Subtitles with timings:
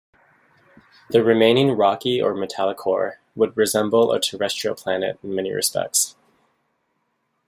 [1.11, 6.15] The remaining rocky or metallic core would resemble a terrestrial planet in many respects.